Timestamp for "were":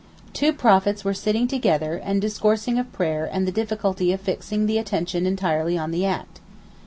1.05-1.13